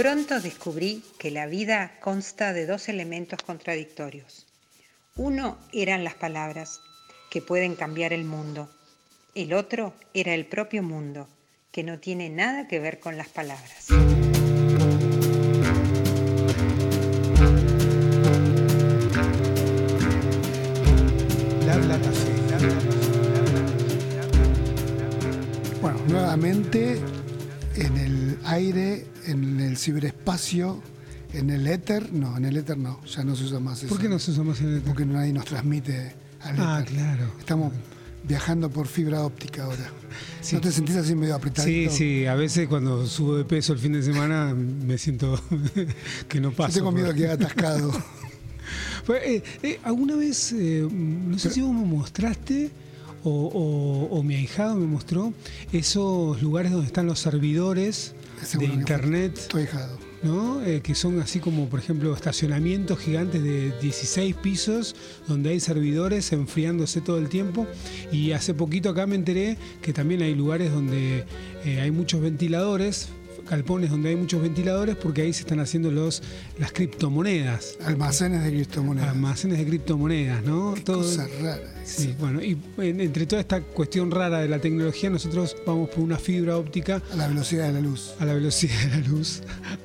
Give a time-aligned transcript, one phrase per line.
[0.00, 4.46] Pronto descubrí que la vida consta de dos elementos contradictorios.
[5.14, 6.80] Uno eran las palabras,
[7.30, 8.70] que pueden cambiar el mundo.
[9.34, 11.28] El otro era el propio mundo,
[11.70, 13.88] que no tiene nada que ver con las palabras.
[25.82, 26.98] Bueno, nuevamente
[27.76, 30.82] en el aire, en el ciberespacio,
[31.32, 33.88] en el éter, no, en el éter no, ya no se usa más eso.
[33.88, 34.82] ¿Por qué no se usa más el éter?
[34.82, 36.94] Porque nadie nos transmite al Ah, éter.
[36.94, 37.32] claro.
[37.38, 37.72] Estamos
[38.26, 39.90] viajando por fibra óptica ahora.
[40.52, 41.66] ¿No te sentís así medio apretado?
[41.66, 45.40] Sí, sí, a veces cuando subo de peso el fin de semana me siento
[46.28, 46.74] que no Yo paso.
[46.74, 47.92] tengo miedo por- que quede atascado.
[49.06, 52.70] Pues, eh, eh, ¿Alguna vez, eh, no sé si vos me mostraste
[53.24, 55.32] o, o- o mi ahijado me mostró
[55.72, 58.14] esos lugares donde están los servidores
[58.58, 59.98] de internet, ahijado.
[60.22, 60.62] ¿no?
[60.62, 64.94] Eh, que son así como, por ejemplo, estacionamientos gigantes de 16 pisos
[65.26, 67.66] donde hay servidores enfriándose todo el tiempo.
[68.12, 71.24] Y hace poquito acá me enteré que también hay lugares donde
[71.64, 73.08] eh, hay muchos ventiladores,
[73.48, 76.22] galpones donde hay muchos ventiladores, porque ahí se están haciendo los,
[76.58, 77.76] las criptomonedas.
[77.84, 79.10] Almacenes de criptomonedas.
[79.10, 80.74] Almacenes de criptomonedas, ¿no?
[80.74, 81.74] Qué Todo- cosa rara.
[81.84, 86.00] Sí, bueno, y en- entre toda esta cuestión rara de la tecnología, nosotros vamos por
[86.04, 88.14] una fibra óptica A la velocidad de la luz.
[88.20, 89.42] a la velocidad de la luz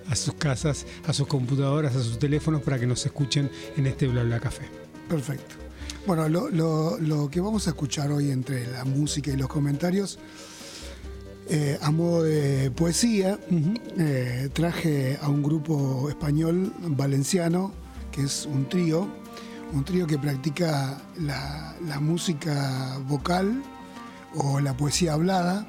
[0.10, 4.08] a sus casas, a sus computadoras, a sus teléfonos para que nos escuchen en este
[4.08, 4.64] Bla Bla Café.
[5.10, 5.56] Perfecto.
[6.06, 10.20] Bueno, lo, lo- lo que vamos a escuchar hoy entre la música y los comentarios,
[11.48, 13.40] eh, a modo de poesía,
[13.98, 17.72] eh, traje a un grupo español valenciano,
[18.12, 19.08] que es un trío,
[19.74, 23.62] un trío que practica la, la música vocal
[24.36, 25.68] o la poesía hablada,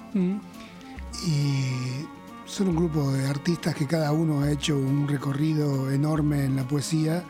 [1.26, 2.04] y
[2.47, 6.66] son un grupo de artistas que cada uno ha hecho un recorrido enorme en la
[6.66, 7.22] poesía,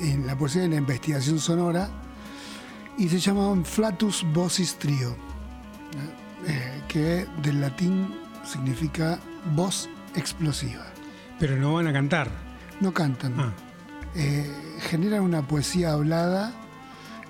[0.00, 1.90] en la poesía y en la investigación sonora,
[2.96, 5.16] y se llamaban Flatus Vocis Trio,
[6.46, 8.14] eh, que del latín
[8.44, 9.18] significa
[9.54, 10.84] voz explosiva.
[11.38, 12.28] Pero no van a cantar.
[12.80, 13.52] No cantan, Ah,
[14.14, 14.50] eh,
[14.90, 16.52] generan una poesía hablada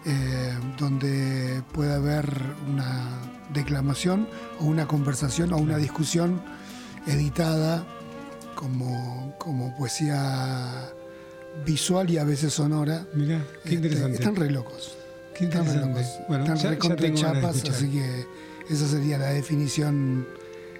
[0.05, 2.27] eh, donde puede haber
[2.69, 3.21] una
[3.53, 4.27] declamación
[4.61, 6.41] o una conversación o una discusión
[7.07, 7.85] editada
[8.55, 10.91] como, como poesía
[11.67, 13.05] visual y a veces sonora.
[13.15, 14.15] mirá, qué Este, interesante.
[14.19, 14.97] están re locos.
[15.37, 16.01] qué Están re interesante.
[16.01, 16.29] locos.
[16.29, 18.27] Bueno, están ya, re ya chapas, así que
[18.69, 20.27] esa sería la definición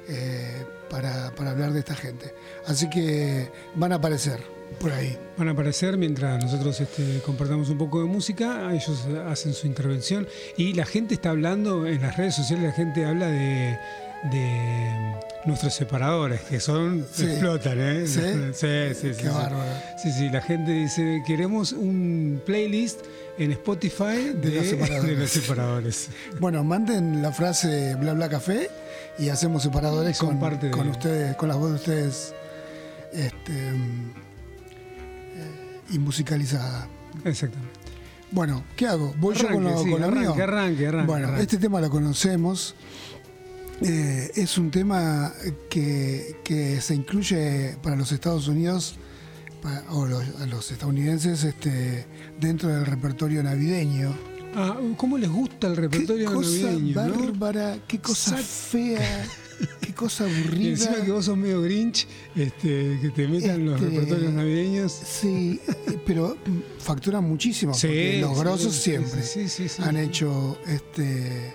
[0.09, 2.35] eh, para, para hablar de esta gente.
[2.67, 4.41] Así que van a aparecer
[4.79, 5.17] por ahí.
[5.37, 10.27] Van a aparecer mientras nosotros este, compartamos un poco de música, ellos hacen su intervención
[10.57, 13.79] y la gente está hablando, en las redes sociales la gente habla de,
[14.31, 17.25] de nuestros separadores, que son, Sí.
[17.25, 18.07] explotan, ¿eh?
[18.07, 18.21] ¿Sí?
[18.53, 19.65] sí, sí, sí, Qué bárbaro.
[20.01, 23.01] Sí, sí, la gente dice, queremos un playlist
[23.39, 25.11] en Spotify de, los separadores.
[25.11, 26.09] de los separadores.
[26.39, 28.71] Bueno, manden la frase bla bla café
[29.19, 31.77] y hacemos separadores con, parte de- con ustedes, con las voces de
[32.09, 32.35] ustedes
[33.13, 33.73] este, eh,
[35.91, 36.87] y musicalizada.
[37.25, 37.81] Exactamente.
[38.31, 39.13] Bueno, ¿qué hago?
[39.19, 40.21] ¿Voy yo con Arranque, lo, con lo mío?
[40.31, 41.43] arranque, arranque, arranque, Bueno, arranque.
[41.43, 42.75] este tema lo conocemos.
[43.81, 45.33] Eh, es un tema
[45.69, 48.97] que, que se incluye para los Estados Unidos
[49.91, 52.07] o los, a los estadounidenses este,
[52.41, 54.13] dentro del repertorio navideño.
[54.55, 56.95] Ah, ¿Cómo les gusta el Qué repertorio cosa navideño?
[56.95, 57.17] ¿no?
[57.23, 59.25] bárbara, qué cosa fea,
[59.81, 60.71] qué cosa Y aburrida.
[60.73, 62.07] encima que vos sos medio grinch,
[62.37, 64.93] este, que te metan los Este, repertorios navideños.
[64.93, 65.59] Sí,
[66.07, 66.37] pero
[66.79, 71.55] facturan muchísimo, Sí, porque los sí, grosos sí, siempre han hecho este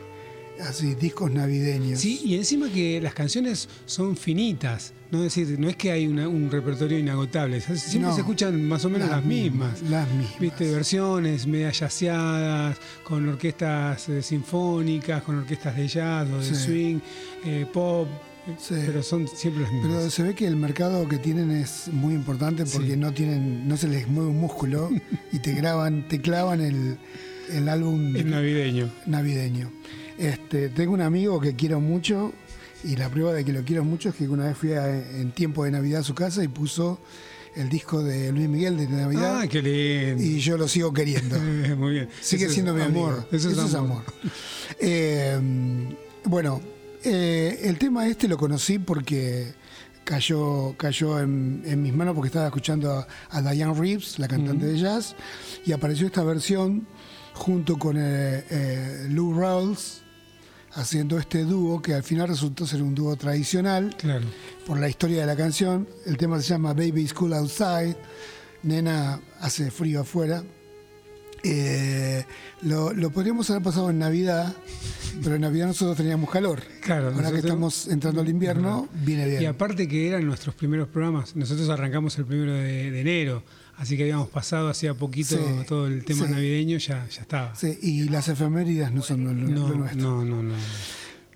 [0.61, 1.99] así discos navideños.
[1.99, 6.07] Sí, y encima que las canciones son finitas, no es decir, no es que hay
[6.07, 8.13] una- un repertorio inagotable, siempre No.
[8.13, 9.81] se escuchan más o menos las, mismas.
[9.83, 10.39] Las mismas.
[10.39, 16.55] Viste, versiones media yaceadas, con orquestas eh, sinfónicas, con orquestas de jazz o de Sí.
[16.55, 16.99] swing,
[17.45, 18.07] eh, pop,
[18.59, 18.75] Sí.
[18.85, 19.91] pero son siempre las mismas.
[19.97, 22.97] Pero se ve que el mercado que tienen es muy importante porque Sí.
[22.97, 24.89] no tienen, no se les mueve un músculo
[25.31, 26.97] y te graban, te clavan el,
[27.51, 28.89] el álbum es navideño.
[29.05, 29.71] navideño.
[30.17, 32.33] Este, tengo un amigo que quiero mucho
[32.83, 34.87] y la prueba de que lo quiero mucho es que una vez fui a-
[35.19, 36.99] en tiempo de Navidad a su casa y puso
[37.55, 40.23] el disco de Luis Miguel de Navidad Ah, qué lindo.
[40.23, 41.35] y yo lo sigo queriendo.
[41.37, 42.09] Eh, Muy bien.
[42.21, 43.13] Sigue Eso siendo mi amor.
[43.13, 43.27] amigo.
[43.31, 44.03] Eso, es amor.
[44.79, 45.39] Eh,
[46.25, 46.61] bueno,
[47.03, 49.53] eh, el tema este lo conocí porque
[50.03, 54.65] cayó, cayó en, en mis manos porque estaba escuchando a, a Diane Reeves, la cantante
[54.67, 55.15] de jazz,
[55.65, 56.87] y apareció esta versión
[57.33, 60.03] junto con eh, eh, Lou Rawls
[60.77, 64.25] haciendo este dúo que al final resultó ser un dúo tradicional Claro.
[64.65, 65.87] por la historia de la canción.
[66.05, 67.95] El tema se llama Baby School Outside.
[68.63, 70.43] Nena hace frío afuera.
[71.43, 72.25] Eh,
[72.63, 74.53] lo, lo podríamos haber pasado en Navidad,
[75.23, 76.61] pero en Navidad nosotros teníamos calor.
[76.81, 79.41] Claro, Ahora que estamos entrando al invierno, viene bien.
[79.43, 83.43] Y aparte que eran nuestros primeros programas, nosotros arrancamos el primero de, de enero,
[83.77, 86.31] así que habíamos pasado hacía poquito Sí, todo el tema sí.
[86.33, 87.55] navideño, ya, ya estaba.
[87.55, 90.01] Sí, y las efemérides no son lo, lo No, nuestro.
[90.01, 90.53] no, no, no.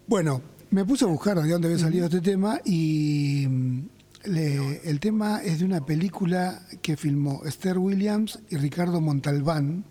[0.08, 0.42] Bueno,
[0.72, 3.80] me puse a buscar de dónde había salido este tema y mm,
[4.26, 9.86] le- el tema es de una película que filmó Esther Williams y Ricardo Montalbán.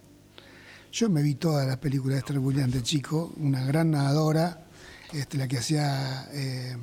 [0.92, 4.66] Yo me vi todas las películas de Esther Williams de chico, una gran nadadora,
[5.12, 6.76] este, la que hacía, eh,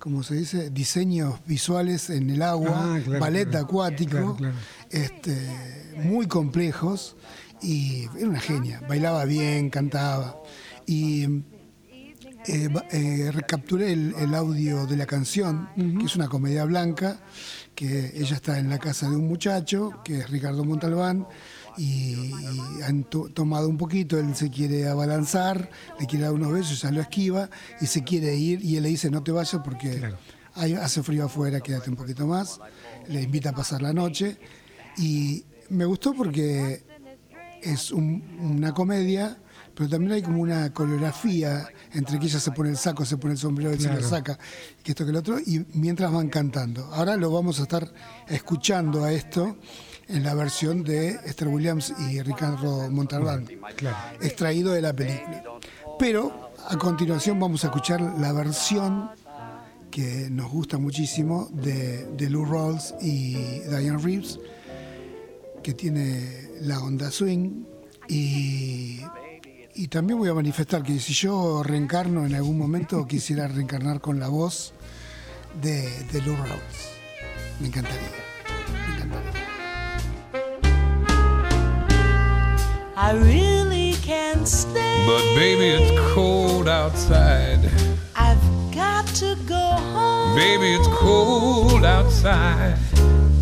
[0.00, 0.70] ¿cómo se dice?
[0.70, 3.64] Diseños visuales en el agua, Ah, claro, ballet claro.
[3.66, 4.54] acuático, Claro.
[4.90, 7.16] Este, muy complejos
[7.62, 10.36] y era una genia, bailaba bien, cantaba.
[10.86, 11.42] Y
[12.48, 17.20] eh, eh, recapturé el, el audio de la canción, que es una comedia blanca,
[17.74, 21.26] que ella está en la casa de un muchacho, que es Ricardo Montalbán,
[21.76, 26.52] y, y han to- tomado un poquito, él se quiere abalanzar, le quiere dar unos
[26.52, 27.50] besos, ella lo esquiva,
[27.80, 30.18] y se quiere ir, y él le dice, no te vayas porque Claro.
[30.54, 32.60] hay- hace frío afuera, quédate un poquito más,
[33.08, 34.38] le invita a pasar la noche,
[34.96, 36.82] y me gustó porque
[37.62, 39.38] es un- una comedia,
[39.74, 43.32] pero también hay como una coreografía entre que ella se pone el saco, se pone
[43.34, 44.00] el sombrero, él se Claro.
[44.02, 44.38] lo saca,
[44.82, 46.86] que esto que el otro, y mientras van cantando.
[46.92, 47.90] Ahora lo vamos a estar
[48.28, 49.56] escuchando a esto
[50.10, 53.46] en la versión de Esther Williams y Ricardo Montalbán,
[53.76, 53.96] Claro.
[54.20, 55.42] extraído de la película.
[55.98, 59.10] Pero a continuación vamos a escuchar la versión
[59.90, 63.34] que nos gusta muchísimo de, de Lou Rawls y
[63.68, 64.38] Diane Reeves,
[65.62, 67.64] que tiene la onda swing
[68.08, 69.00] y,
[69.74, 74.18] y también voy a manifestar que si yo reencarno en algún momento quisiera reencarnar con
[74.20, 74.72] la voz
[75.60, 76.90] de, de Lou Rawls.
[77.60, 78.29] Me encantaría.
[83.02, 85.04] I really can't stay.
[85.06, 87.60] But baby, it's cold outside.
[88.14, 88.42] I've
[88.74, 90.36] got to go home.
[90.36, 92.76] Baby, it's cold outside.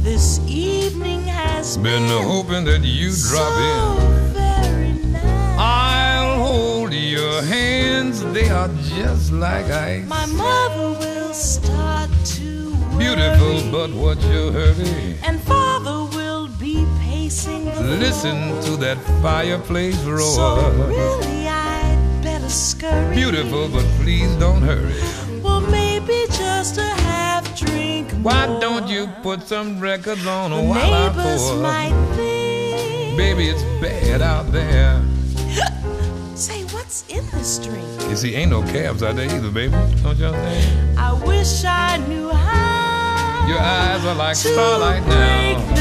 [0.02, 4.32] This evening has Been hoping that you drop so in.
[4.32, 5.58] very nice.
[5.58, 10.06] I'll hold your hands, they are just like ice.
[10.06, 15.16] My mother will start to worry, Beautiful, but what's your hurry?
[15.26, 15.37] and
[17.76, 20.70] Listen to that fireplace So roar.
[20.88, 23.14] really, I'd better scurry.
[23.14, 24.94] Beautiful, but please don't hurry.
[25.42, 28.12] Well, maybe just a half drink.
[28.14, 28.32] More.
[28.32, 31.56] Why don't you put some records on The while I neighbors pour?
[31.62, 33.16] might think.
[33.16, 35.02] Baby, it's bad out there.
[36.34, 37.86] Say, what's in this drink?
[38.08, 39.72] You see, ain't no cabs out there either, baby.
[40.02, 40.98] Don't you understand?
[40.98, 43.46] I wish I knew how.
[43.48, 45.74] Your eyes are like to starlight now.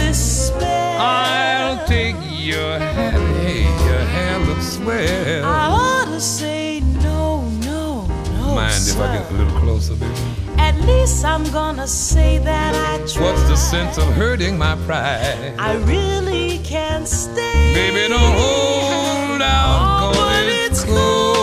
[0.99, 5.45] I'll take your hat, hey, your hair looks swell.
[5.45, 8.55] I ought to say no, no, no.
[8.55, 8.99] Mind if.
[8.99, 10.13] I get a little closer, baby?
[10.57, 13.23] At least I'm gonna say that I tried.
[13.23, 15.53] What's the sense of hurting my pride?
[15.59, 17.73] I really can't stay.
[17.73, 21.36] Baby, don't hold out, Oh, 'cause but it's it's cold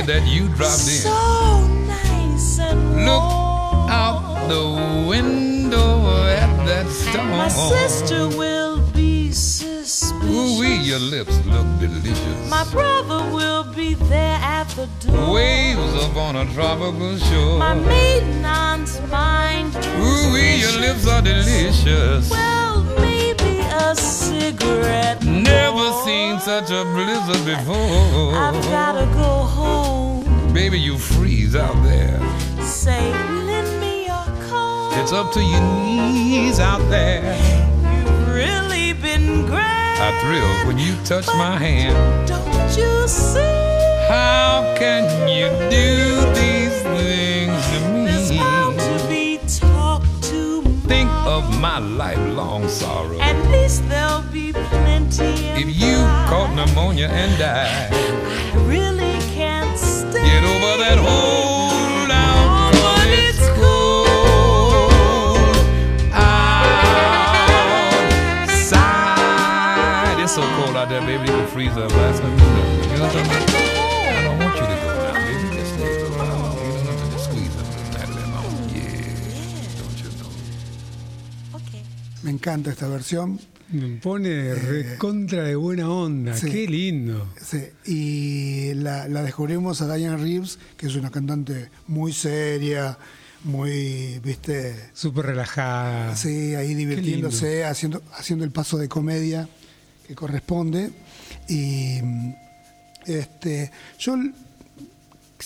[0.00, 1.02] lucky that you dropped in.
[1.02, 3.90] so nice and Look warm.
[3.90, 7.30] out the window at that storm.
[7.30, 10.12] My sister will be suspicious.
[10.24, 12.50] Ooh, wee, your lips look delicious.
[12.50, 15.34] My brother will be there at the door.
[15.34, 17.58] Waves up on a tropical shore.
[17.58, 19.74] My maiden aunt's mind.
[19.76, 22.30] Ooh, wee, your lips are delicious.
[22.30, 22.45] Well,
[26.46, 28.32] such a blizzard before.
[28.36, 30.52] I've gotta go home.
[30.54, 32.20] Baby, you freeze out there.
[32.62, 34.22] Say, Linda.
[35.00, 37.34] It's up to your knees out there.
[37.82, 39.98] You've really been great.
[40.06, 42.28] I thrill when you touch my hand.
[42.28, 43.40] Don't you see?
[44.08, 45.96] How can you do
[46.38, 48.38] these things to There's me?
[48.38, 53.18] bound to be talk to Think of my lifelong sorrow.
[53.18, 54.55] At least there'll be.
[55.18, 55.96] If you
[56.28, 60.22] caught pneumonia and died, I really can't stay.
[60.24, 65.56] get over that out, Oh, 'cause but it's it's cold
[68.86, 70.20] outside.
[70.22, 72.32] It's so cold out there, baby, you can freeze up last night.
[72.32, 73.66] You know what I'm talking about?
[74.06, 75.46] I don't want you to go now, baby.
[75.56, 75.92] Just stay.
[75.96, 76.18] You don't
[76.86, 78.44] have to just squeeze up that lemon.
[78.74, 81.58] Yeah, don't you know?
[81.58, 81.82] Okay.
[82.22, 83.38] Me encanta esta versión.
[83.70, 86.36] Me pone recontra de buena onda.
[86.36, 86.48] sí.
[86.50, 87.32] Qué lindo.
[87.40, 92.96] Sí, y la, la descubrimos a Diane Reeves, que es una cantante muy seria,
[93.44, 96.14] muy, viste, Súper relajada.
[96.16, 99.48] sí, ahí divirtiéndose, haciendo, haciendo el paso de comedia
[100.06, 100.90] que corresponde.
[101.48, 101.98] Y
[103.06, 104.16] este, yo,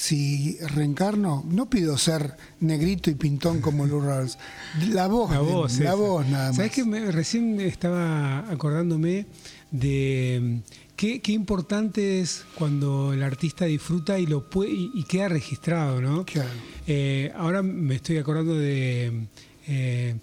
[0.00, 4.38] si reencarno, no pido ser negrito y pintón como Lou Rawls.
[4.88, 6.56] La voz, La de- voz, la voz nada más.
[6.56, 9.26] ¿Sabes que me- recién estaba acordándome
[9.70, 10.58] de mm,
[10.96, 16.00] qué, qué importante es cuando el artista disfruta y lo puede, y, y queda registrado,
[16.00, 16.24] ¿no?
[16.24, 16.48] Claro.
[16.86, 19.26] Eh, ahora me estoy acordando de
[19.72, 20.16] eh,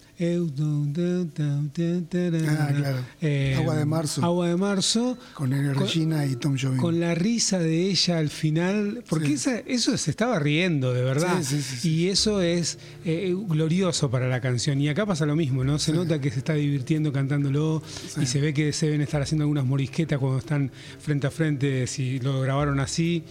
[2.59, 2.97] Ah, claro.
[3.21, 4.23] eh, Agua de marzo.
[4.23, 5.17] Agua de marzo.
[5.33, 6.77] Con Regina y Tom Jobim.
[6.77, 9.33] Con la risa de ella al final, porque Sí.
[9.33, 11.41] esa- eso se estaba riendo, de verdad.
[11.43, 11.89] Sí, sí.
[11.89, 14.81] Y eso es eh, glorioso para la canción.
[14.81, 15.79] Y acá pasa lo mismo, ¿no?
[15.79, 17.81] Se nota que se está divirtiendo cantándolo
[18.21, 21.87] y se ve que se deben estar haciendo algunas morisquetas cuando están frente a frente,
[21.87, 23.23] si lo grabaron así.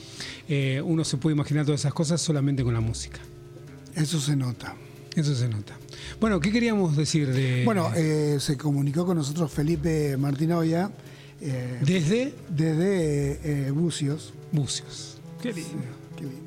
[0.49, 3.19] Eh, uno se puede imaginar todas esas cosas solamente con la música.
[3.95, 4.75] Eso se nota.
[5.17, 5.77] Eso se nota.
[6.21, 7.65] Bueno, ¿qué queríamos decir de.
[7.65, 10.91] Bueno, eh, se comunicó con nosotros Felipe Martinoya
[11.41, 14.33] eh, desde desde eh, Bucios.
[14.53, 15.19] Bucios.
[15.43, 15.85] Qué lindo.
[16.17, 16.43] Qué lindo.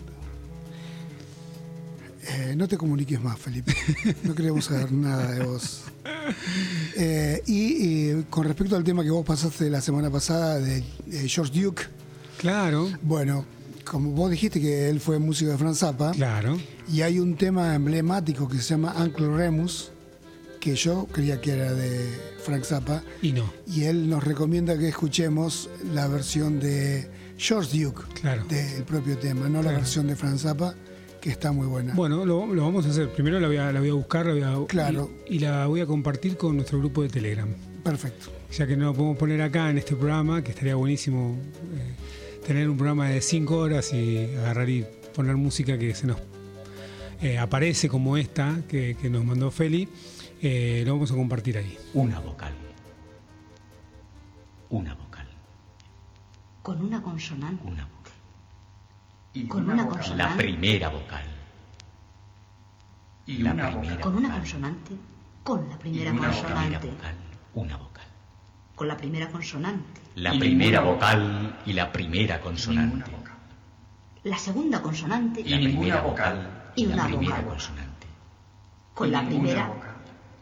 [2.27, 3.75] Eh, no te comuniques más, Felipe.
[4.23, 5.81] No queremos saber nada de vos.
[7.47, 11.83] Y, con respecto al tema que vos pasaste la semana pasada de, de George Duke,
[12.39, 13.43] Claro, bueno,
[13.83, 16.57] como vos dijiste que él fue músico de Franz Zappa, claro.
[16.91, 19.91] Y hay un tema emblemático que se llama Uncle Remus,
[20.59, 22.09] que yo creía que era de
[22.43, 23.51] Frank Zappa, Y no.
[23.67, 28.43] y él nos recomienda que escuchemos la versión de George Duke Claro.
[28.45, 30.75] del propio tema, no la versión de Franz Zappa,
[31.21, 31.93] que está muy buena.
[31.95, 33.09] Bueno, lo, lo vamos a hacer.
[33.13, 35.09] Primero la voy a, la voy a buscar la voy a- Claro.
[35.29, 37.47] y, y la voy a compartir con nuestro grupo de Telegram.
[37.83, 38.27] Perfecto.
[38.51, 41.37] Ya que no lo podemos poner acá en este programa, que estaría buenísimo
[41.77, 46.17] eh, tener un programa de 5 horas y agarrar y poner música que se nos
[47.21, 49.87] eh, aparece como esta que, que nos mandó Feli.
[50.41, 51.77] Eh, lo vamos a compartir ahí.
[51.93, 52.53] Una vocal.
[54.69, 55.27] Una vocal.
[56.61, 57.63] con una consonante.
[57.67, 59.47] Una vocal.
[59.47, 60.17] Con una consonante.
[60.23, 61.23] La primera vocal.
[63.25, 63.99] Y La una primera vocal.
[64.01, 64.39] Con una vocal.
[64.41, 64.91] consonante.
[65.43, 66.87] Con la primera Y una La primera consonante.
[66.91, 67.15] vocal.
[67.55, 68.05] Una vocal.
[68.75, 70.01] Con la primera consonante.
[70.15, 73.09] La Y primera vocal y la primera consonante.
[73.11, 73.33] vocal.
[74.23, 75.41] La segunda consonante.
[75.41, 76.58] Y La primera vocal.
[76.75, 77.45] Y la una primera vocal.
[77.49, 78.07] consonante.
[78.93, 79.89] Con Y la primera vocal.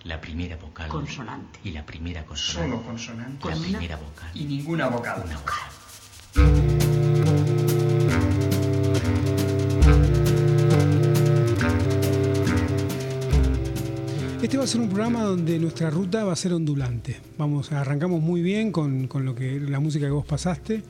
[0.03, 1.59] La primera vocal consonante.
[1.63, 2.71] y la primera consonante.
[2.75, 3.39] Solo consonante.
[3.41, 4.29] Con La una- primera vocal.
[4.33, 5.23] Y ninguna vocal.
[5.25, 6.67] Una vocal.
[14.41, 17.17] Este va a ser un programa donde nuestra ruta va a ser ondulante.
[17.37, 20.83] Vamos, arrancamos muy bien con, con lo que la música que vos pasaste.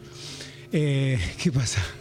[0.71, 1.81] Eh, ¿Qué pasa?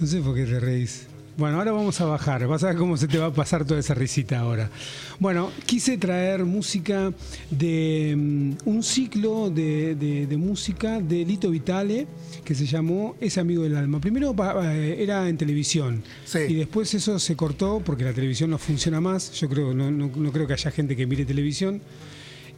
[0.00, 1.06] No sé por qué te reís.
[1.36, 2.46] Bueno, ahora vamos a bajar.
[2.46, 4.70] Vas a ver cómo se te va a pasar toda esa risita ahora.
[5.18, 7.12] Bueno, quise traer música
[7.50, 12.06] de mm, un ciclo de, de- de música de Lito Vitale
[12.44, 14.00] que se llamó Ese Amigo del Alma.
[14.00, 16.38] Primero eh, era en televisión Sí.
[16.50, 19.32] y después eso se cortó porque la televisión no funciona más.
[19.32, 21.80] Yo creo, no, no- no creo que haya gente que mire televisión.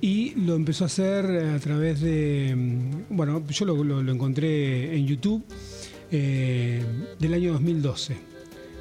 [0.02, 2.52] Y lo empezó a hacer a través de.
[2.54, 5.42] mm, Bueno, yo lo, lo- lo encontré en YouTube
[6.12, 6.84] eh,
[7.18, 8.35] del año 2012.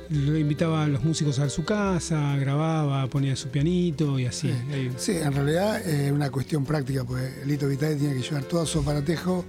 [0.10, 4.52] Lo invitaba a los músicos a su casa, grababa, ponía su pianito y así.
[4.98, 8.80] Sí, en realidad es una cuestión práctica, pues Lito Vitale tiene que llevar todo su
[8.80, 9.44] aparatejo,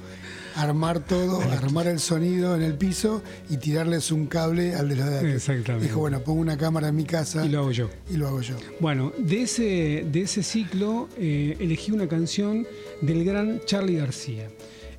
[0.55, 5.11] armar todo, armar el sonido en el piso y tirarles un cable al de los
[5.11, 5.35] de antes.
[5.35, 5.89] Exactamente.
[5.89, 7.91] Dijo, bueno, pongo una cámara en mi casa Y lo hago yo.
[8.11, 8.57] y lo hago yo.
[8.81, 12.67] Bueno, de ese, de ese ciclo eh, elegí una canción
[13.03, 14.49] del gran Charlie García.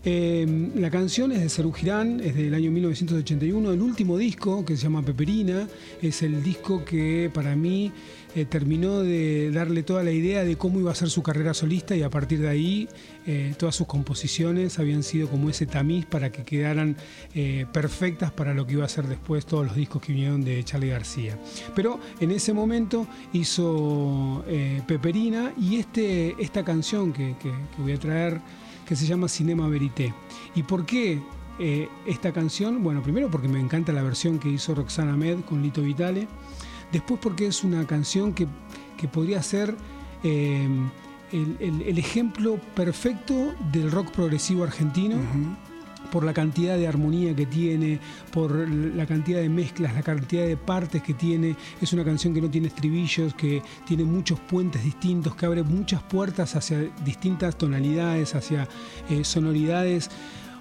[0.03, 3.71] Eh, la canción es de Serú Girán, es del año 1981.
[3.71, 5.67] El último disco, que se llama Peperina,
[6.01, 7.91] es el disco que para mí
[8.37, 11.95] eh, terminó de darle toda la idea de cómo iba a ser su carrera solista
[11.95, 12.87] y a partir de ahí
[13.25, 16.97] eh, todas sus composiciones habían sido como ese tamiz para que quedaran
[17.33, 20.63] eh, perfectas para lo que iba a ser después todos los discos que vinieron de
[20.63, 21.35] Charlie García.
[21.73, 24.45] Pero en ese momento hizo
[24.87, 27.35] Peperina y este, esta canción que
[27.79, 28.39] voy a traer
[28.87, 30.13] que se llama Cinema Verité.
[30.55, 31.21] ¿Y por qué
[31.59, 32.81] eh, esta canción?
[32.83, 36.27] Bueno, primero porque me encanta la versión que hizo Roxana Med con Lito Vitale.
[36.91, 38.47] Después porque es una canción que,
[38.97, 39.75] que podría ser
[40.23, 40.67] eh,
[41.31, 45.17] el, el- el ejemplo perfecto del rock progresivo argentino.
[46.11, 47.99] Por la cantidad de armonía que tiene,
[48.31, 51.55] por la cantidad de mezclas, la cantidad de partes que tiene.
[51.81, 56.01] Es una canción que no tiene estribillos, que tiene muchos puentes distintos, que abre muchas
[56.03, 58.67] puertas hacia distintas tonalidades, hacia
[59.09, 60.09] eh, sonoridades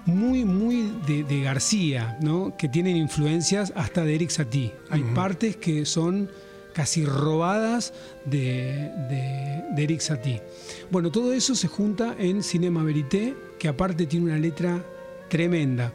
[0.07, 2.55] muy, muy de, de García, ¿no?
[2.57, 4.73] que tienen influencias hasta de Eric Satie.
[4.89, 6.29] Hay partes que son
[6.73, 7.93] casi robadas
[8.25, 10.41] de, de, de Eric Satie.
[10.91, 14.85] Bueno, todo eso se junta en Cinema Verité, que aparte tiene una letra
[15.29, 15.93] tremenda.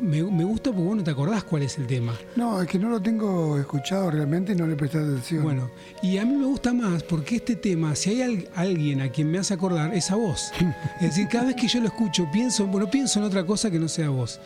[0.00, 2.14] Me, me gusta porque vos no te acordás cuál es el tema.
[2.36, 5.42] No, es que no lo tengo escuchado realmente y no le presté atención.
[5.42, 5.70] Bueno,
[6.02, 9.30] y a mí me gusta más porque este tema, si hay al- alguien a quien
[9.30, 10.52] me hace acordar, es a vos.
[11.00, 13.78] Es decir, cada vez que yo lo escucho, pienso, bueno, pienso en otra cosa que
[13.78, 14.40] no sea vos.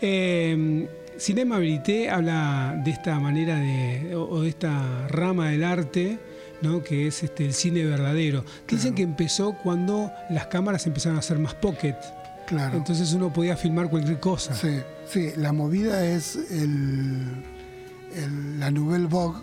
[0.00, 6.18] Eh, Cinema Verité habla de esta manera de, o, o de esta rama del arte,
[6.62, 6.82] ¿no?
[6.84, 8.44] que es este, el cine verdadero.
[8.68, 11.96] Dicen que empezó cuando las cámaras empezaron a hacer más pocket.
[12.48, 12.76] Claro.
[12.76, 14.54] Entonces uno podía filmar cualquier cosa.
[14.54, 17.44] Sí, sí, la movida es el,
[18.14, 19.40] el- la Nouvelle Vogue,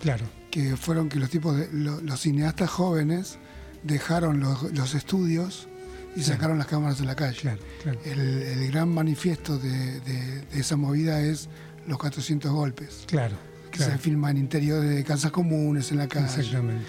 [0.00, 3.38] Claro, que fueron que los tipos de, lo- los cineastas jóvenes
[3.82, 5.68] dejaron los, los estudios
[6.16, 7.38] y sacaron las cámaras de la calle.
[7.40, 7.98] claro, claro.
[8.04, 11.48] El, el gran manifiesto de, de- de esa movida es
[11.86, 13.36] los 400 golpes, Claro,
[13.70, 16.86] que se filman en interiores de casas comunes, en la calle, Exactamente.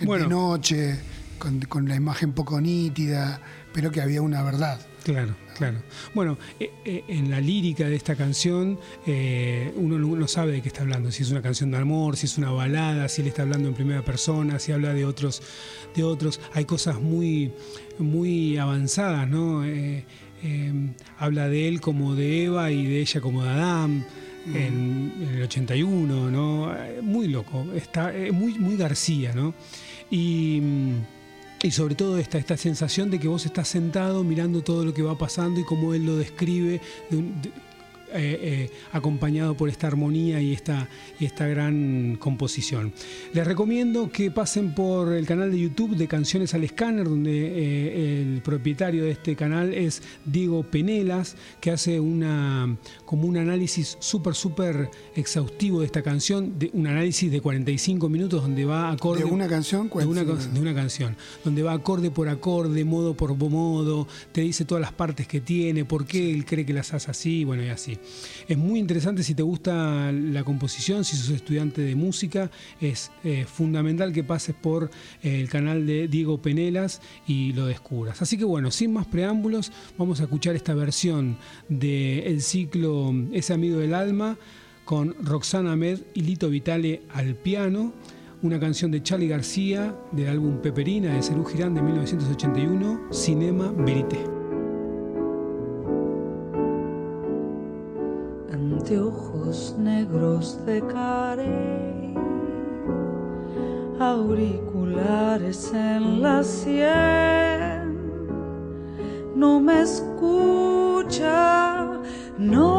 [0.00, 0.24] en- Bueno.
[0.24, 1.00] de noche,
[1.38, 3.40] con, con la imagen poco nítida,
[3.72, 4.80] pero que había una verdad.
[5.04, 5.82] Claro, claro.
[6.14, 10.68] Bueno, eh, eh, en la lírica de esta canción eh, uno no sabe de qué
[10.68, 13.42] está hablando, si es una canción de amor, si es una balada, si él está
[13.42, 15.42] hablando en primera persona, si habla de otros,
[15.96, 16.40] de otros.
[16.52, 17.52] Hay cosas muy,
[17.98, 19.64] muy avanzadas, ¿no?
[21.18, 24.06] Habla de él como de Eva y de ella como de Adán.
[24.44, 26.74] En, en el 81, ¿no?
[27.00, 29.54] Muy loco, está muy, muy García, ¿no?
[30.10, 31.21] Y, mm,
[31.62, 35.02] y sobre todo esta, esta sensación de que vos estás sentado mirando todo lo que
[35.02, 36.80] va pasando y cómo él lo describe,
[38.14, 40.86] eh, eh, acompañado por esta armonía y esta,
[41.18, 42.92] y esta gran composición.
[43.32, 48.20] Les recomiendo que pasen por el canal de YouTube de Canciones al Escáner, donde eh,
[48.20, 52.76] el propietario de este canal es Diego Penelas, que hace una,
[53.12, 58.40] como un análisis súper, súper exhaustivo de esta canción, de, un análisis de 45 minutos
[58.40, 62.30] donde va acorde De una canción, de una, de una canción, donde va acorde por
[62.30, 66.64] acorde, modo por modo, te dice todas las partes que tiene, por qué él cree
[66.64, 67.98] que las hace así, bueno, y así.
[68.48, 73.44] Es muy interesante si te gusta la composición, si sos estudiante de música, es eh,
[73.44, 74.90] fundamental que pases por
[75.22, 78.22] eh, el canal de Diego Penelas y lo descubras.
[78.22, 81.36] Así que bueno, sin más preámbulos, vamos a escuchar esta versión
[81.68, 83.01] del ciclo
[83.32, 84.38] Ese amigo del alma
[84.84, 87.92] con Roxana Med y Lito Vitale al piano
[88.42, 94.42] una canción de Charlie García del álbum Peperina de Cerú Girán de 1981, Cinema Verité.
[98.82, 102.14] anteojos negros de carey,
[104.00, 107.96] auriculares en la sien,
[109.36, 111.86] no me escucha,
[112.38, 112.71] no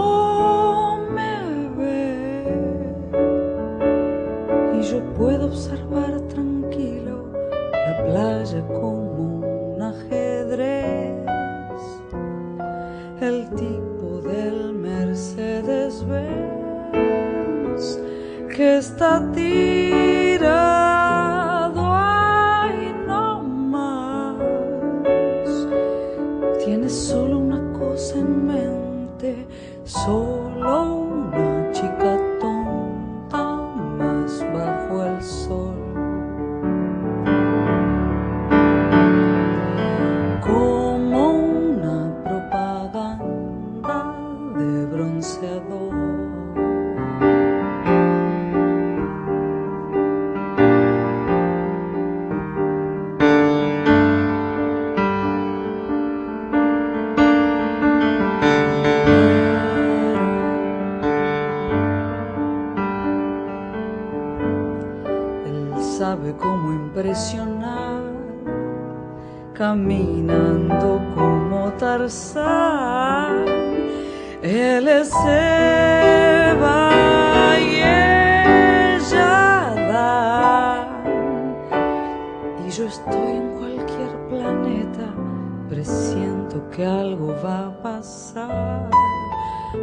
[86.75, 88.89] que algo va a pasar.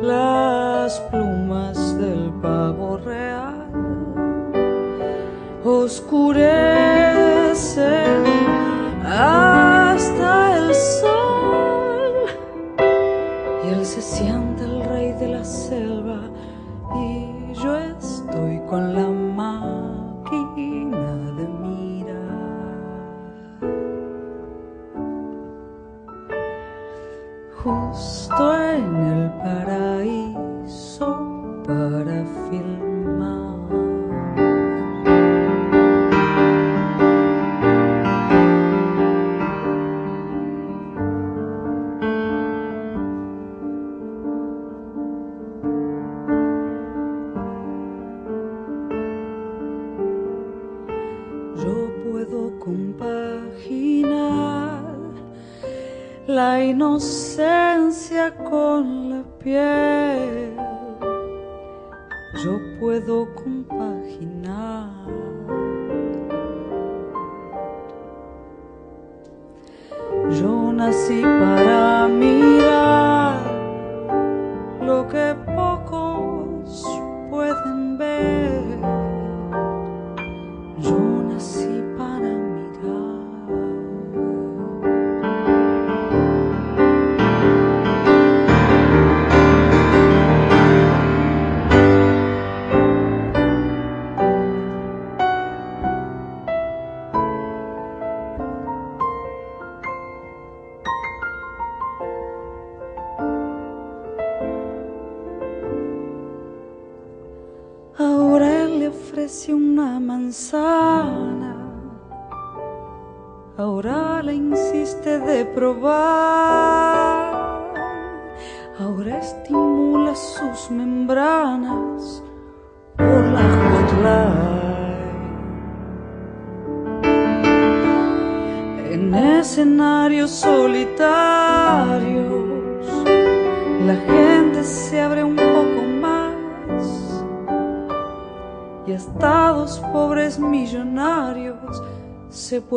[0.03, 3.67] Las plumas del pavo real
[5.65, 6.51] oscurecen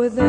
[0.02, 0.23] se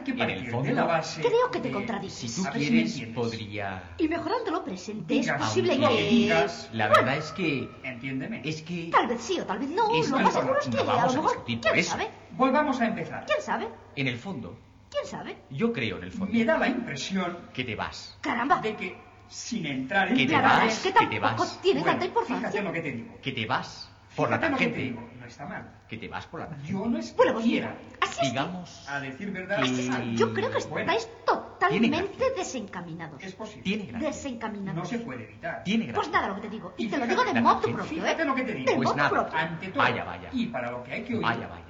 [0.00, 1.20] Hay que En el de fondo, la base.
[1.20, 2.30] creo que te de- contradices.
[2.32, 3.82] Si tú si quieres, podría...
[3.98, 6.08] y mejorando lo presente, es posible lo que que...
[6.08, 6.68] digas.
[6.72, 7.68] La verdad es que...
[7.84, 8.40] Entiéndeme.
[8.44, 8.88] Es que...
[8.90, 9.94] Tal vez sí o tal vez no.
[9.94, 11.30] Es lo más no- seguro es que no vamos a lo mejor...
[11.30, 11.90] discutir por ¿Quién eso.
[11.92, 12.08] sabe?
[12.32, 13.26] Volvamos a empezar.
[13.26, 13.68] ¿Quién sabe?
[13.96, 14.58] En el fondo,
[14.90, 15.36] ¿Quién sabe?
[15.50, 18.16] yo creo en el fondo Me da la impresión que te vas.
[18.20, 18.60] Caramba.
[18.60, 18.96] de que,
[19.28, 21.60] sin entrar en Que te vas, es que que te vas.
[21.62, 22.48] tiene Bueno, tanta importancia.
[22.50, 23.18] Fíjate lo que te digo.
[23.22, 25.00] Que te vas por la Fíjate lo que te tangente.
[25.00, 25.10] digo.
[25.30, 25.64] Está mal.
[25.88, 26.72] Que te vas por la tangente.
[26.72, 27.68] Yo no es Bueno, pues quiera.
[27.68, 28.88] mira, así es que- Digamos...
[28.88, 33.22] A decir verdad, que- Yo creo que Bueno, estáis totalmente desencaminados.
[33.22, 33.62] es posible.
[33.62, 34.08] Tiene gracia.
[34.08, 34.76] Desencaminados.
[34.82, 35.62] No se puede evitar.
[35.62, 35.94] Tiene gracia.
[36.02, 36.74] Pues nada, lo que te digo.
[36.76, 37.86] Y Y te lo digo de modo propio, ¿eh?
[37.86, 38.70] Fíjate lo que te digo.
[38.70, 39.10] De Pues modo nada.
[39.10, 39.38] propio.
[39.38, 39.78] Ante todo.
[39.84, 40.28] Vaya, vaya.
[40.32, 41.22] Y para lo que hay que oír.
[41.22, 41.64] Vaya, vaya.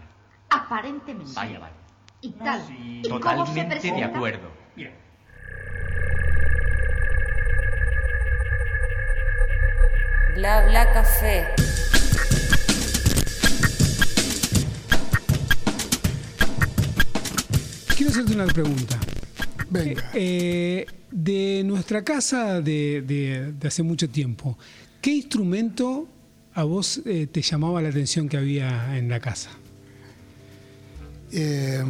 [0.49, 1.33] Aparentemente.
[1.35, 1.75] Vaya, vaya.
[2.23, 2.61] Y No, tal.
[2.67, 3.03] sí.
[3.05, 4.51] ¿Y cómo se Totalmente de acuerdo.
[4.75, 4.91] Mira,
[10.35, 11.47] Bla bla café.
[18.01, 18.99] Quiero hacerte una pregunta.
[19.69, 20.11] Venga.
[20.15, 24.57] Eh, de nuestra casa de, de- de hace mucho tiempo,
[25.03, 26.09] ¿qué instrumento
[26.55, 29.51] a vos eh, te llamaba la atención que había en la casa?
[31.31, 31.85] Eh,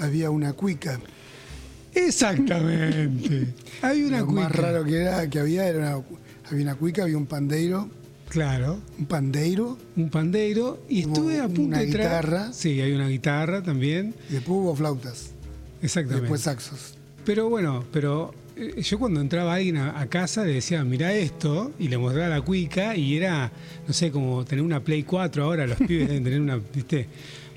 [0.00, 0.98] había una cuica.
[1.92, 3.48] Exactamente.
[3.82, 4.62] Había una Lo más cuica.
[4.62, 6.06] raro que era que había era una,
[6.50, 7.90] había una cuica, había un pandeiro,
[8.34, 12.08] Claro, un pandeiro, un pandeiro y estuve a punto una de traer.
[12.24, 12.52] guitarra.
[12.52, 14.12] Sí, hay una guitarra también.
[14.28, 15.30] y después hubo flautas,
[15.80, 16.22] y Exactamente.
[16.22, 16.94] después saxos.
[17.24, 21.70] Pero bueno, pero eh, yo cuando entraba alguien a, a casa le decía, mira esto,
[21.78, 23.52] y le mostraba la cuica, y era,
[23.86, 27.06] no sé, como tener una Play 4 ahora, los pibes deben tener una, viste,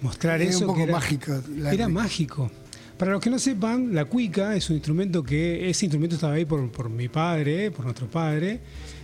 [0.04, 0.60] mostrar Era eso.
[0.60, 1.42] un que poco era- mágico.
[1.58, 2.52] la era mágico.
[3.00, 6.46] Para los que no sepan, la cuica es un instrumento que, ese instrumento estaba ahí
[6.46, 8.60] por, por mi padre, por nuestro padre,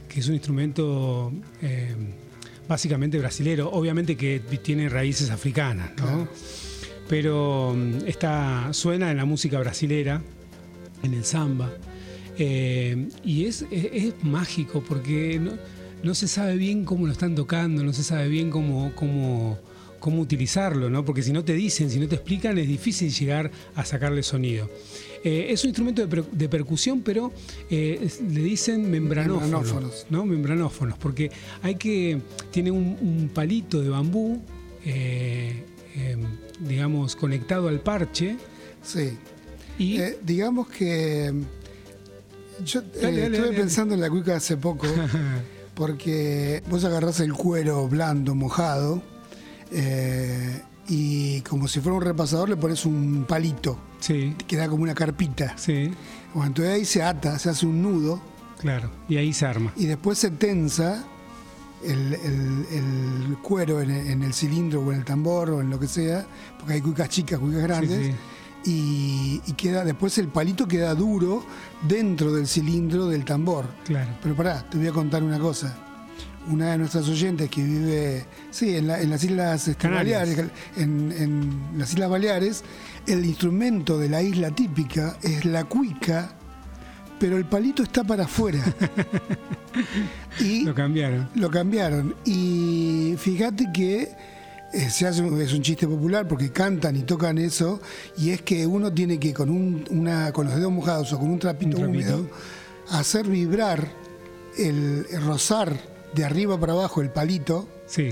[0.07, 1.93] que es un instrumento eh,
[2.67, 6.27] básicamente brasilero, obviamente que tiene raíces africanas, ¿no?
[7.09, 10.21] Pero mm, está, suena en la música brasilera,
[11.03, 11.71] en el samba,
[12.37, 15.51] eh, y es, es- es mágico porque no,
[16.03, 19.59] no se sabe bien cómo lo están tocando, no se sabe bien cómo, cómo,
[19.99, 21.03] cómo utilizarlo, ¿no?
[21.05, 24.69] Porque si no te dicen, si no te explican, es difícil llegar a sacarle sonido.
[25.23, 27.31] Eh, es un instrumento de, per- de percusión, pero
[27.69, 30.05] eh, le dicen membranófonos, Membranófonos.
[30.09, 30.25] ¿no?
[30.25, 31.31] Membranófonos, porque
[31.62, 32.19] hay que
[32.51, 34.41] tiene un, un palito de bambú,
[34.86, 35.63] eh,
[35.95, 36.17] eh,
[36.59, 38.36] digamos, conectado al parche
[38.81, 39.17] Sí.
[39.79, 43.57] y digamos que mm, yo Dale, dale, estuve dale.
[43.57, 44.88] pensando en la cuica hace poco,
[45.73, 49.01] porque vos agarrás el cuero blando, mojado,
[50.88, 54.93] y como si fuera un repasador le pones un palito, sí, que da como una
[54.95, 55.57] carpita.
[55.57, 55.91] sí,
[56.33, 58.21] Bueno, entonces ahí se ata, se hace un nudo,
[58.59, 59.71] claro, y ahí se arma.
[59.75, 61.03] y después se tensa
[61.83, 65.69] el, el- el cuero en el, en el cilindro o en el tambor o en
[65.69, 66.25] lo que sea,
[66.57, 68.13] porque hay cuicas chicas, cuicas grandes, sí.
[68.65, 71.43] Y, y queda después el palito queda duro
[71.85, 73.65] dentro del cilindro del tambor.
[73.83, 74.09] Claro.
[74.23, 75.75] Pero pará, te voy a contar una cosa.
[76.49, 79.89] Una de nuestras oyentes que vive, sí, en, la- en las Islas este.
[79.89, 80.37] Baleares,
[80.77, 82.63] en, en las Islas Baleares,
[83.07, 86.33] el instrumento de la isla típica es la cuica,
[87.19, 88.63] pero el palito está para afuera.
[90.39, 91.29] y Lo cambiaron.
[91.35, 92.15] lo cambiaron.
[92.25, 94.09] Y fíjate que
[94.73, 97.81] eh, se hace es un chiste popular porque cantan y tocan eso,
[98.17, 101.29] y es que uno tiene que con, un, una, con los dedos mojados o con
[101.29, 102.15] un trapito, Un trapito.
[102.17, 102.29] húmedo
[102.91, 103.87] hacer vibrar,
[104.57, 105.73] el, el rozar
[106.13, 108.11] de arriba para abajo el palito, Sí,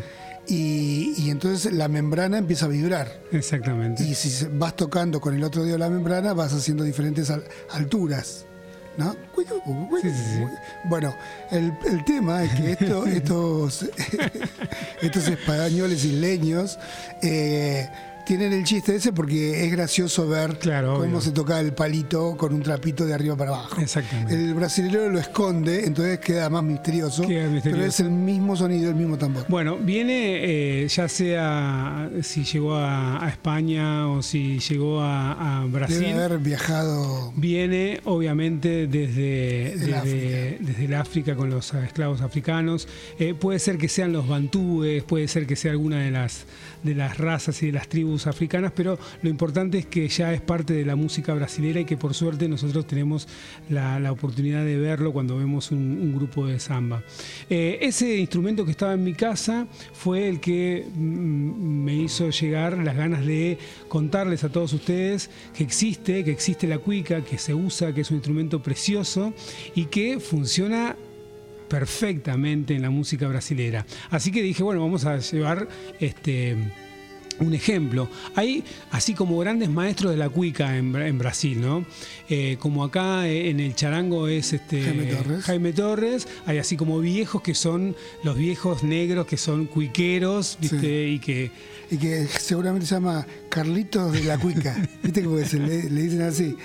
[0.51, 3.21] y, y entonces la membrana empieza a vibrar.
[3.31, 4.03] exactamente.
[4.03, 8.45] Y si vas tocando con el otro dedo la membrana, vas haciendo diferentes al- alturas.
[8.97, 9.15] ¿No?
[10.01, 10.43] Sí, sí, sí.
[10.89, 11.15] Bueno,
[11.49, 13.85] el, el tema es que esto- estos,
[15.01, 16.77] estos españoles isleños
[17.21, 17.87] eh,
[18.37, 21.19] tienen el chiste ese porque es gracioso ver Claro, cómo obvio.
[21.21, 23.81] se toca el palito con un trapito de arriba para abajo.
[23.81, 24.33] Exactamente.
[24.33, 27.77] El brasileño lo esconde, entonces queda más misterioso, Queda misterioso.
[27.77, 29.43] pero es el mismo sonido, el mismo tambor.
[29.49, 35.65] Bueno, viene eh, ya sea si llegó a, a España o si llegó a, a
[35.65, 35.99] Brasil.
[35.99, 42.87] Debe haber viajado Viene obviamente desde, El desde, el África con los esclavos africanos.
[43.19, 46.45] Eh, puede ser que sean los bantúes, puede ser que sea alguna de las,
[46.83, 50.41] de las razas y de las tribus africanas, pero lo importante es que ya es
[50.41, 53.27] parte de la música brasilera y que por suerte nosotros tenemos
[53.69, 57.03] la, oportunidad de verlo cuando vemos un, un grupo de samba.
[57.49, 62.77] Eh, ese instrumento que estaba en mi casa fue el que mm, me hizo llegar
[62.77, 67.53] las ganas de contarles a todos ustedes que existe, que existe la cuica, que se
[67.53, 69.33] usa, que es un instrumento precioso
[69.75, 70.95] y que funciona
[71.71, 73.85] perfectamente en la música brasilera.
[74.09, 75.67] Así que dije, bueno, vamos a llevar
[75.99, 76.55] este
[77.39, 78.07] un ejemplo.
[78.35, 81.85] Hay así como grandes maestros de la cuica en, Bra- en Brasil, ¿no?
[82.29, 85.43] Eh, como acá eh, en el charango es este Jaime Torres.
[85.45, 91.07] Jaime Torres, hay así como viejos que son los viejos negros que son cuiqueros, ¿viste?
[91.09, 91.51] Y que
[91.89, 94.77] y que seguramente se llama Carlitos de la Cuica.
[95.03, 96.55] ¿Viste se le, le dicen así?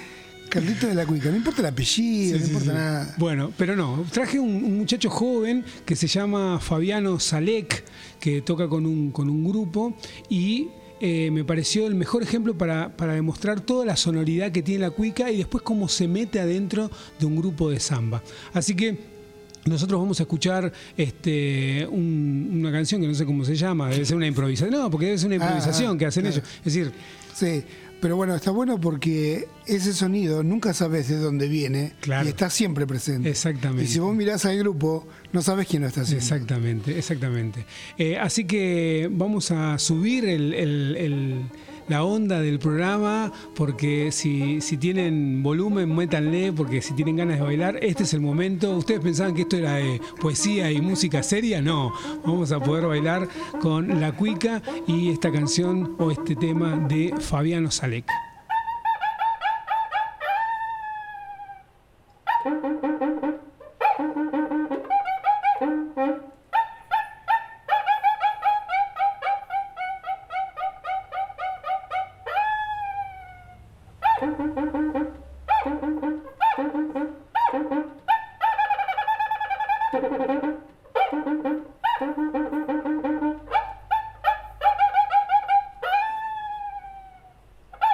[0.49, 1.31] Carlitos de la Cuica.
[1.31, 2.77] No importa el apellido, Sí, no importa sí.
[2.77, 3.15] nada.
[3.19, 4.05] Bueno, pero no.
[4.13, 7.85] Traje un, un muchacho joven que se llama Fabiano Salek,
[8.21, 9.97] que toca con un, con un grupo
[10.29, 10.69] y
[11.01, 14.91] eh, me pareció el mejor ejemplo para, para demostrar toda la sonoridad que tiene la
[14.91, 18.23] cuica y después cómo se mete adentro de un grupo de samba.
[18.53, 19.17] Así que.
[19.67, 24.05] Nosotros vamos a escuchar este, un- una canción que no sé cómo se llama, debe
[24.05, 24.71] ser una improvisación.
[24.81, 26.37] No, porque debe ser una Ah, improvisación ah, que hacen claro.
[26.37, 26.49] ellos.
[26.65, 26.93] Es decir,
[27.35, 27.65] Sí,
[28.01, 32.27] pero bueno, está bueno porque ese sonido nunca sabes de dónde viene Claro.
[32.27, 33.29] y está siempre presente.
[33.31, 33.85] Exactamente.
[33.85, 36.23] Y si vos mirás al grupo, no sabes quién lo está haciendo.
[36.23, 37.65] Exactamente, exactamente.
[37.99, 41.43] Eh, así que vamos a subir el- el- el-
[41.89, 47.45] la onda del programa, porque si, si tienen volumen, métanle, porque si tienen ganas de
[47.45, 48.77] bailar, este es el momento.
[48.77, 49.79] ¿Ustedes pensaban que esto era
[50.21, 51.61] poesía y música seria?
[51.61, 51.93] No,
[52.25, 53.29] vamos a poder bailar
[53.61, 58.07] con La Cuica y esta canción o este tema de Fabiano Salek.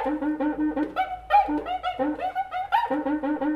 [0.04, 0.18] En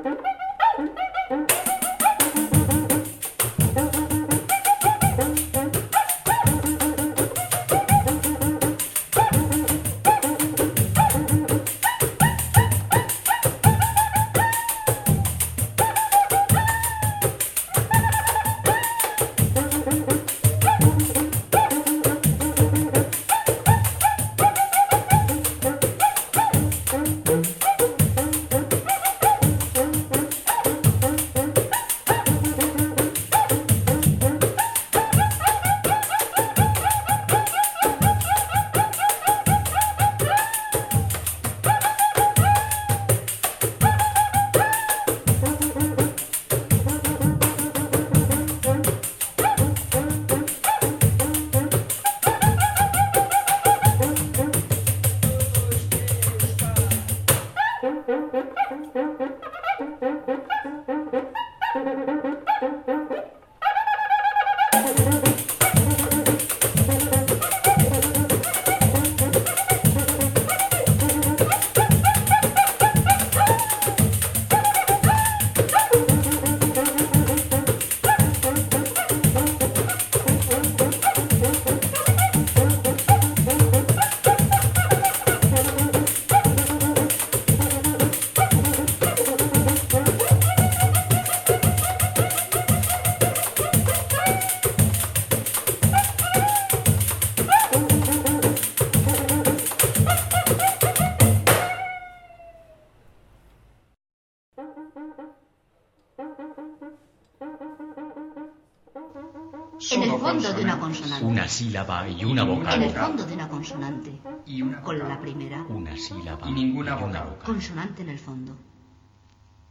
[111.47, 112.83] Una sílaba y una En vocal.
[112.83, 114.21] el fondo de una consonante.
[114.47, 115.63] Y una Con la primera.
[115.69, 117.25] Una sílaba Y ninguna una vocal.
[117.31, 117.45] vocal.
[117.47, 118.57] Consonante en el fondo.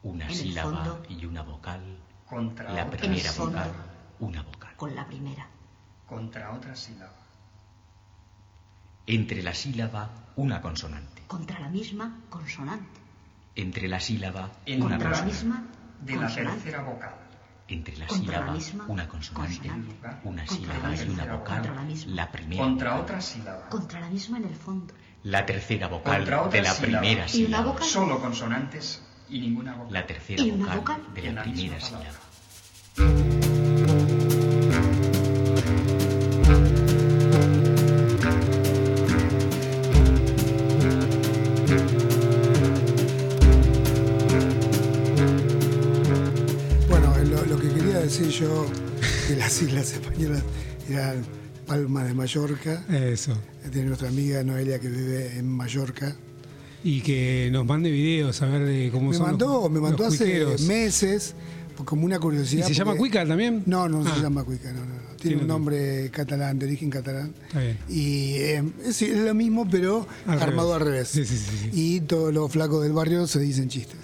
[0.04, 1.04] Una en sílaba fondo.
[1.10, 1.82] y una vocal.
[2.26, 3.58] Contra La otra primera fondo.
[3.58, 3.72] vocal,
[4.22, 4.76] una vocal.
[4.78, 5.48] Con la primera.
[6.08, 7.12] Contra otra sílaba.
[9.08, 11.24] Entre la sílaba, una consonante.
[11.28, 13.02] Contra la misma consonante.
[13.56, 15.44] Entre la sílaba, En una Contra la consonante.
[15.46, 15.64] misma
[16.00, 16.62] De la consonante.
[16.64, 17.16] tercera vocal.
[17.68, 19.58] Entre la Contra la sílaba, misma una consonante.
[19.58, 19.96] consonante.
[20.24, 21.56] Una sílaba la y una vocal.
[21.58, 22.14] Contra la misma.
[22.14, 22.64] La primera.
[22.64, 23.70] Contra otra sílaba.
[23.70, 24.94] Contra la misma en el fondo.
[25.24, 27.00] La tercera vocal Contra otra de la sílaba.
[27.02, 27.64] primera Y una sílaba.
[27.72, 27.88] vocal.
[27.88, 29.94] Solo consonantes y ninguna vocal.
[29.94, 31.02] La tercera Y vocal vocal.
[31.16, 32.12] de la primera palabra.
[32.98, 33.55] sílaba.
[48.20, 48.66] Lo que quería decir yo
[49.30, 50.44] de las islas españolas
[50.90, 51.24] eran
[51.68, 53.36] Palma de Mallorca, Eso.
[53.72, 56.16] de nuestra amiga Noelia que vive en Mallorca.
[56.84, 60.04] Y que nos mande videos a ver de cómo Me son mandó, los- me mandó
[60.04, 60.62] los hace cuiqueros.
[60.62, 61.34] meses,
[61.84, 62.68] como una ¿Y curiosidad.
[62.68, 63.64] se llama porque- Cuica también?
[63.66, 65.02] No, no, Ah, se llama Cuica, no, no, no.
[65.18, 67.34] Tiene Tiene un nombre catalán, de origen catalán.
[67.48, 67.78] Está bien.
[67.90, 70.88] Y eh, es, es lo mismo, pero Al armado revés.
[70.88, 71.08] al revés.
[71.08, 71.70] Sí, sí, sí.
[71.74, 73.98] Y todos los flacos del barrio se dicen chistes.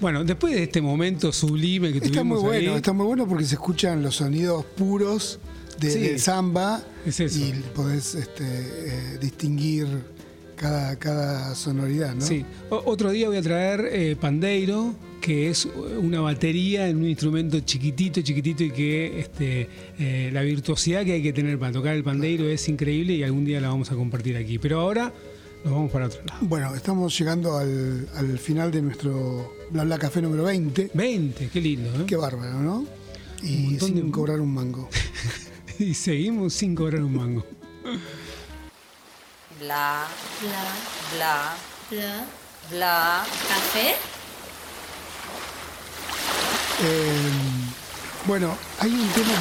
[0.00, 3.26] Bueno, después de este momento sublime que Está muy tuvimos bueno, ahí, está muy bueno
[3.26, 5.38] porque se escuchan los sonidos puros
[5.80, 5.98] de, Sí.
[6.00, 9.86] del samba Es y podés este, eh, distinguir
[10.56, 12.24] cada, cada sonoridad, ¿no?
[12.24, 12.44] Sí.
[12.70, 15.66] O- otro día voy a traer eh, Pandeiro, que es
[16.00, 19.68] una batería en un instrumento chiquitito, chiquitito y que este,
[19.98, 23.44] eh, la virtuosidad que hay que tener para tocar el pandeiro es increíble y algún
[23.44, 24.58] día la vamos a compartir aquí.
[24.58, 25.12] Pero ahora
[25.64, 26.38] nos vamos para otro lado.
[26.42, 30.90] Bueno, estamos llegando al, al final de nuestro Bla Bla Café número 20.
[30.94, 32.04] 20, qué lindo, ¿eh?
[32.06, 32.76] Qué bárbaro, ¿no?
[32.80, 32.88] Un
[33.42, 34.88] Y montón sin de- cobrar un mango.
[35.76, 37.44] Y seguimos sin cobrar un mango.
[39.58, 40.06] Bla,
[40.40, 40.64] Bla,
[41.16, 41.56] bla,
[41.90, 42.26] bla,
[42.70, 43.24] bla.
[43.48, 43.94] café.
[46.84, 47.28] Eh,
[48.26, 49.32] bueno, hay un tema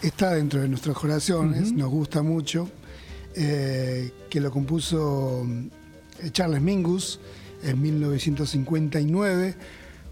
[0.00, 2.68] que está dentro de nuestros corazones, nos gusta mucho,
[3.34, 5.46] eh, que lo compuso
[6.20, 7.20] eh, Charles Mingus
[7.62, 9.54] en 1959,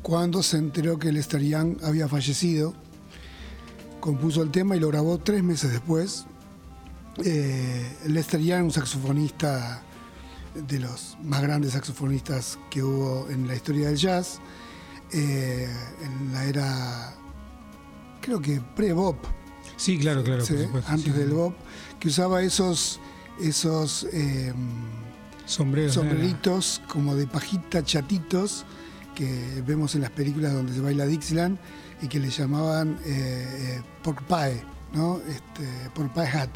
[0.02, 2.74] cuando se enteró que Lester Young había fallecido.
[4.00, 6.26] Compuso el tema y lo grabó tres meses después.
[7.24, 9.82] Eh, Lester Young, un saxofonista
[10.54, 14.38] de los más grandes saxofonistas que hubo en la historia del jazz,
[15.12, 15.68] eh,
[16.02, 17.14] en la era,
[18.20, 19.18] creo que pre-bop,
[19.76, 20.44] Sí, claro, claro.
[20.44, 21.18] Sí, por supuesto, antes sí.
[21.18, 21.54] del bop,
[22.00, 23.00] que usaba esos,
[23.40, 24.52] esos eh,
[25.44, 25.94] Sombreros.
[25.94, 28.64] sombreritos como de pajita chatitos
[29.14, 31.58] que vemos en las películas donde se baila Dixieland
[32.02, 35.20] y que le llamaban eh, eh, pork pie, ¿no?
[35.28, 36.50] Este, pork pie hat,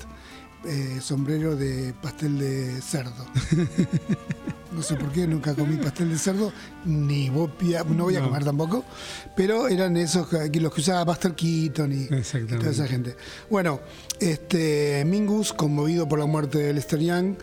[0.64, 3.26] eh, sombrero de pastel de cerdo.
[4.72, 6.52] No sé por qué, nunca comí pastel de cerdo,
[6.84, 8.26] ni voy a- no voy a No.
[8.28, 8.84] comer tampoco,
[9.34, 13.16] pero eran esos que los que usaba Buster Keaton y, toda esa gente.
[13.50, 13.80] Bueno,
[14.20, 17.34] este Mingus, conmovido por la muerte de Lester Young,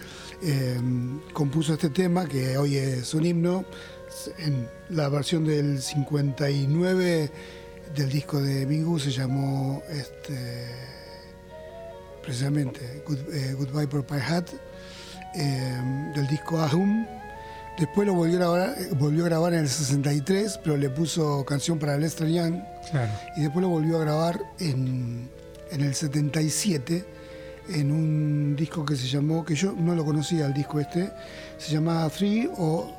[0.41, 0.79] eh,
[1.33, 3.65] compuso este tema que hoy es un himno.
[4.39, 7.29] En la versión del 59
[7.93, 10.65] del disco de Mingus se llamó este,
[12.21, 14.49] precisamente Good- eh, Goodbye por Pie Hat,
[15.37, 17.05] eh, del disco Ahum.
[17.77, 21.45] Después lo volvió a, grabar, eh, volvió a grabar en el 63, pero le puso
[21.45, 22.59] canción para Lester Young
[22.89, 23.11] Claro.
[23.35, 25.29] y después lo volvió a grabar en,
[25.71, 27.05] en el 77
[27.69, 31.11] en un disco que se llamó, que yo no lo conocía el disco este,
[31.57, 32.95] se llamaba Three o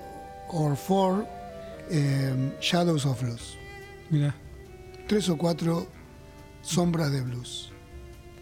[0.50, 1.26] or Four
[1.90, 3.56] eh, Shadows of Blues.
[4.10, 4.34] Mira,
[5.08, 5.88] Tres o cuatro
[6.62, 7.72] sombras de blues.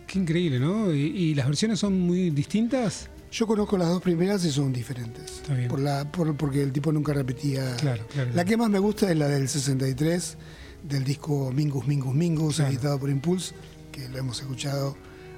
[0.06, 0.92] qué increíble, ¿no?
[0.92, 3.08] ¿Y, y las versiones son muy distintas?
[3.30, 5.24] Yo conozco las dos primeras y son diferentes.
[5.42, 5.68] Está bien.
[5.68, 7.76] Por la, por- porque el tipo nunca repetía.
[7.76, 8.30] Claro, claro.
[8.34, 10.36] La que más me gusta es la del 63,
[10.82, 12.70] del disco Mingus, Mingus, Mingus, Claro.
[12.70, 13.54] editado por Impulse,
[13.92, 14.96] que lo hemos escuchado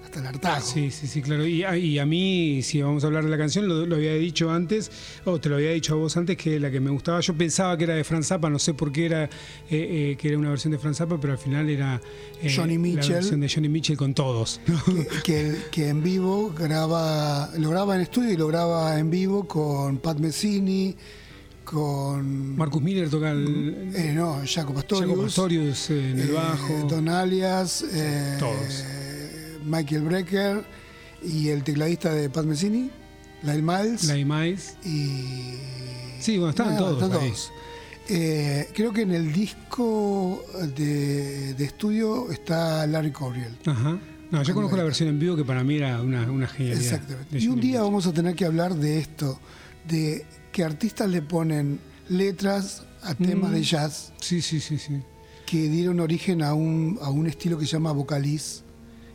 [0.09, 0.73] hasta el hartazgo.
[0.73, 1.47] Sí, sí, sí, claro.
[1.47, 4.15] Y a, y a mí, si vamos a hablar de la canción, lo, lo había
[4.15, 4.91] dicho antes,
[5.25, 7.77] o te lo había dicho a vos antes, que la que me gustaba, yo pensaba
[7.77, 9.31] que era de Franz Zappa, no sé por qué era, eh,
[9.71, 12.01] eh, que era una versión de Franz Zappa, pero al final era
[12.43, 13.09] eh, Johnny Mitchell.
[13.11, 14.61] la versión de Johnny Mitchell con todos.
[14.67, 14.83] ¿no?
[14.87, 19.47] que, que- que en vivo graba, lo graba en estudio y lo graba en vivo
[19.47, 20.97] con Pat Messini,
[21.65, 26.33] con Marcus Miller toca el, eh, no, Jaco Pastorius, Jaco Pastorius eh, en el eh,
[26.33, 26.75] bajo.
[26.89, 28.85] Don Alias, eh, Todos.
[29.65, 30.65] Michael Brecker
[31.23, 32.91] y el tecladista de Pat Messini,
[33.43, 34.05] Lyle Miles.
[34.05, 34.77] Lyle Miles.
[34.85, 35.55] Y.
[36.21, 37.53] Sí, bueno, estaban todos están todos.
[38.11, 40.43] Eh, creo que en el disco
[40.77, 43.57] de, de estudio está Larry Coryell.
[43.67, 43.99] Ajá.
[44.31, 46.83] No, yo conozco la versión en vivo que para mí era una, una genialidad.
[46.83, 47.39] Exactamente.
[47.39, 49.39] Y un día vamos a tener que hablar de esto,
[49.89, 53.55] de que artistas le ponen letras a temas Mm.
[53.55, 55.01] de jazz Sí, sí, sí, sí.
[55.47, 58.65] que dieron origen a un, a un estilo que se llama vocaliz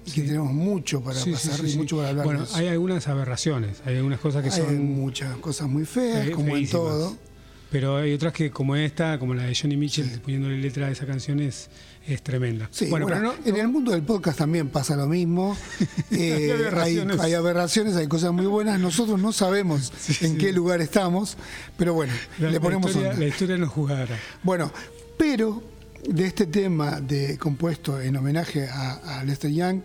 [0.06, 0.28] y que Sí.
[0.28, 1.78] tenemos mucho para Sí, sí, pasar sí, y sí.
[1.78, 5.68] mucho para hablar Bueno, hay algunas aberraciones, hay algunas cosas que Hay son muchas cosas
[5.70, 7.16] muy feas, fe- como en todo.
[7.72, 11.08] Pero hay otras que, como esta, como la de Johnny Mitchell, poniéndole letra a esa
[11.08, 11.72] canción, es,
[12.06, 12.68] es tremenda.
[12.70, 15.58] Sí, bueno, bueno, no, en el mundo del podcast también pasa lo mismo.
[16.12, 17.20] Eh, hay, aberraciones.
[17.20, 18.80] hay aberraciones, hay cosas muy buenas.
[18.80, 19.92] Nosotros no sabemos
[20.22, 21.36] en qué lugar estamos,
[21.76, 23.20] pero bueno, la, le la ponemos historia, onda.
[23.22, 24.20] la historia nos jugará.
[24.44, 24.72] Bueno,
[25.18, 25.64] pero
[26.10, 29.82] de este tema de compuesto en homenaje a, a Lester Young,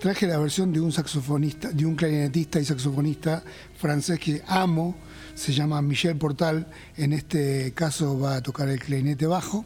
[0.00, 3.42] traje la versión de un saxofonista, de un clarinetista y saxofonista
[3.78, 4.94] francés que amo,
[5.34, 9.64] se llama Michel Portal, en este caso va a tocar el clarinete bajo,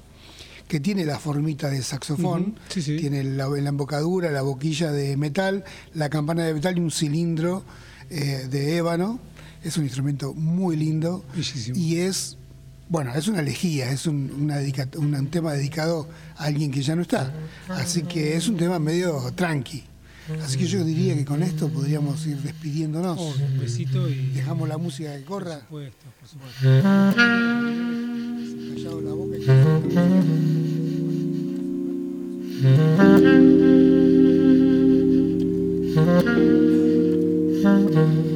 [0.67, 2.97] que tiene la formita de saxofón, Ujú, sí, sí.
[2.97, 7.65] tiene la, la embocadura, la boquilla de metal, la campana de metal y un cilindro
[8.09, 9.19] eh, de ébano.
[9.65, 11.77] Es un instrumento muy lindo Bellísimo.
[11.77, 12.39] y es
[12.91, 14.51] bueno, es una elegía, es un,
[15.31, 17.33] tema dedicado a alguien que ya no está.
[17.69, 19.85] Así que es un tema medio tranqui.
[20.45, 23.19] Así que yo diría que con esto podríamos ir despidiéndonos.
[23.21, 24.33] Un besito y.
[24.33, 25.61] Dejamos la música que corra.
[25.69, 26.67] Por supuesto, por supuesto.
[29.01, 29.37] la boca
[38.27, 38.30] y...